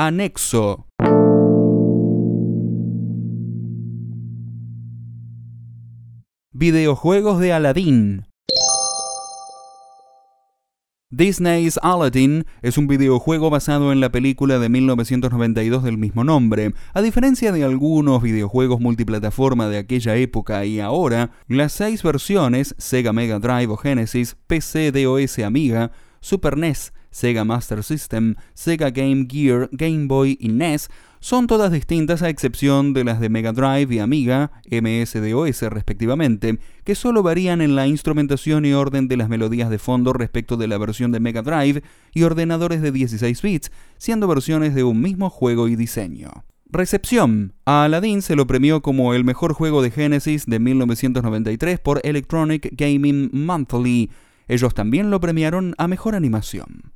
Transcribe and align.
Anexo. 0.00 0.86
Videojuegos 6.52 7.40
de 7.40 7.52
Aladdin. 7.52 8.24
Disney's 11.10 11.80
Aladdin 11.82 12.44
es 12.62 12.78
un 12.78 12.86
videojuego 12.86 13.50
basado 13.50 13.90
en 13.90 13.98
la 13.98 14.12
película 14.12 14.60
de 14.60 14.68
1992 14.68 15.82
del 15.82 15.98
mismo 15.98 16.22
nombre. 16.22 16.74
A 16.94 17.02
diferencia 17.02 17.50
de 17.50 17.64
algunos 17.64 18.22
videojuegos 18.22 18.78
multiplataforma 18.78 19.68
de 19.68 19.78
aquella 19.78 20.14
época 20.14 20.64
y 20.64 20.78
ahora, 20.78 21.32
las 21.48 21.72
seis 21.72 22.04
versiones, 22.04 22.76
Sega 22.78 23.12
Mega 23.12 23.40
Drive 23.40 23.72
o 23.72 23.76
Genesis, 23.76 24.36
PC, 24.46 24.92
DOS, 24.92 25.40
Amiga, 25.40 25.90
Super 26.20 26.56
NES, 26.56 26.92
Sega 27.10 27.44
Master 27.44 27.82
System, 27.82 28.34
Sega 28.54 28.90
Game 28.90 29.26
Gear, 29.28 29.68
Game 29.72 30.06
Boy 30.06 30.36
y 30.40 30.48
NES 30.48 30.88
son 31.20 31.48
todas 31.48 31.72
distintas 31.72 32.22
a 32.22 32.28
excepción 32.28 32.92
de 32.92 33.02
las 33.02 33.18
de 33.18 33.28
Mega 33.28 33.52
Drive 33.52 33.92
y 33.92 33.98
Amiga, 33.98 34.52
MS-DOS 34.70 35.62
respectivamente, 35.62 36.58
que 36.84 36.94
solo 36.94 37.24
varían 37.24 37.60
en 37.60 37.74
la 37.74 37.88
instrumentación 37.88 38.64
y 38.64 38.72
orden 38.72 39.08
de 39.08 39.16
las 39.16 39.28
melodías 39.28 39.68
de 39.68 39.80
fondo 39.80 40.12
respecto 40.12 40.56
de 40.56 40.68
la 40.68 40.78
versión 40.78 41.10
de 41.10 41.18
Mega 41.18 41.42
Drive 41.42 41.82
y 42.14 42.22
ordenadores 42.22 42.82
de 42.82 42.92
16 42.92 43.42
bits, 43.42 43.72
siendo 43.96 44.28
versiones 44.28 44.76
de 44.76 44.84
un 44.84 45.00
mismo 45.00 45.28
juego 45.28 45.66
y 45.66 45.74
diseño. 45.74 46.44
Recepción. 46.70 47.54
A 47.64 47.84
Aladdin 47.84 48.22
se 48.22 48.36
lo 48.36 48.46
premió 48.46 48.82
como 48.82 49.14
el 49.14 49.24
mejor 49.24 49.54
juego 49.54 49.82
de 49.82 49.90
Genesis 49.90 50.46
de 50.46 50.58
1993 50.60 51.80
por 51.80 52.00
Electronic 52.04 52.68
Gaming 52.76 53.30
Monthly. 53.32 54.10
Ellos 54.48 54.74
también 54.74 55.10
lo 55.10 55.20
premiaron 55.20 55.74
a 55.78 55.86
mejor 55.86 56.14
animación. 56.14 56.87